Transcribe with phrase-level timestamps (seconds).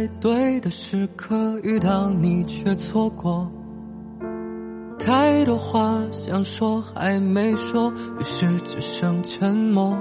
[0.00, 3.46] 在对的时刻遇到你，却错过。
[4.98, 9.94] 太多话想说还没说，于是只剩沉默。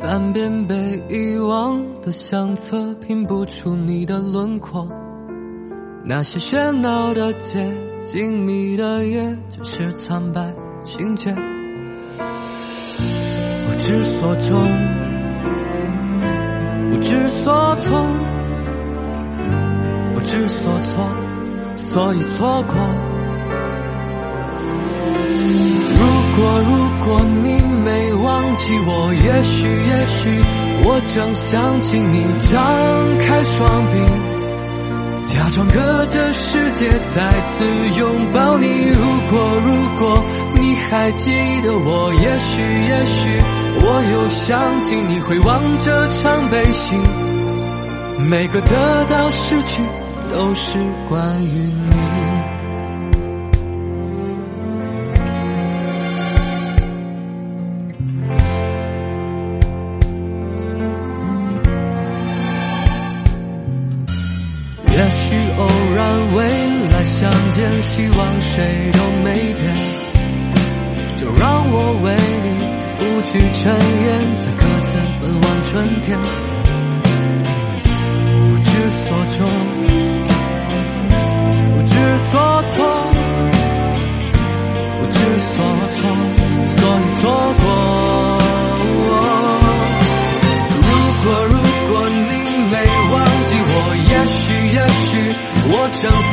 [0.00, 4.88] 翻遍被遗忘的相册，拼不出你的轮廓。
[6.02, 7.70] 那些喧闹的街，
[8.06, 11.34] 静谧的夜，只是苍白情节。
[12.16, 14.64] 不知所终，
[16.90, 18.06] 不知所措，
[20.18, 21.08] 不知所措，
[21.76, 22.74] 所以错过。
[25.94, 26.00] 如
[26.34, 26.70] 果如
[27.04, 30.42] 果你没忘记我，也许也许
[30.82, 32.58] 我正想起你，张
[33.20, 34.02] 开双臂。
[35.22, 37.64] 假装隔着世界再次
[37.96, 38.66] 拥抱你。
[38.88, 39.70] 如果如
[40.00, 40.24] 果
[40.56, 41.30] 你还记
[41.62, 43.40] 得我，也许也许
[43.82, 46.96] 我又想起你，回望这场悲喜。
[48.28, 49.80] 每个得到失去，
[50.30, 51.98] 都是关于你。
[64.90, 65.62] 也许偶
[65.94, 65.98] 然
[66.34, 66.48] 未
[66.90, 69.74] 来相见，希望谁都没变，
[71.16, 72.48] 就让我为你
[72.98, 73.62] 不惧尘
[74.02, 74.88] 烟，再各自
[75.20, 76.18] 奔往春天。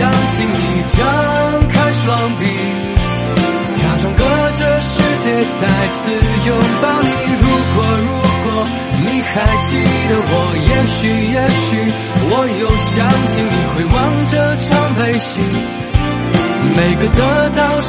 [0.00, 0.56] 想请你。
[0.96, 2.46] 张开双臂，
[3.68, 6.10] 假装隔着世界再次
[6.46, 7.10] 拥抱你。
[7.36, 7.44] 如
[7.74, 8.08] 果如
[8.44, 8.64] 果
[9.02, 9.76] 你还记
[10.08, 11.68] 得我，也许也许
[12.30, 15.28] 我又想起你，回望这场悲喜。
[16.76, 17.80] 每个得到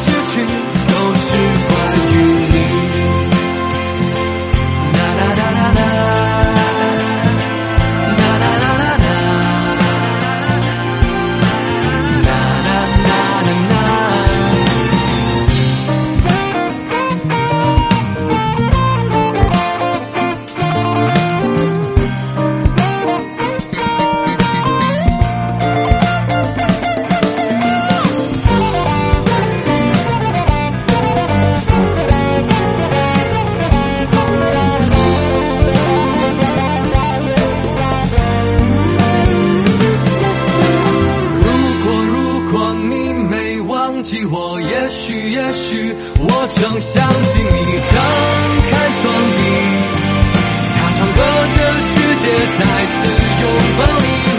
[44.29, 47.95] 我也许也许我正相信你张
[48.69, 49.37] 开双臂
[50.67, 51.17] 假装和
[51.47, 52.25] 这世界
[52.57, 52.99] 再次
[53.41, 54.30] 拥抱你。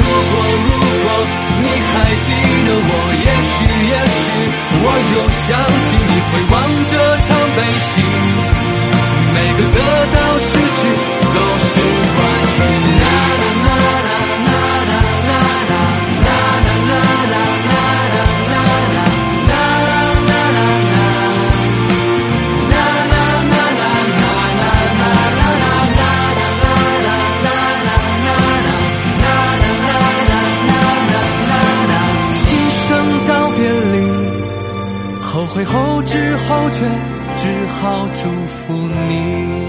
[35.54, 36.88] 会后知后觉，
[37.36, 38.72] 只好祝福
[39.08, 39.61] 你。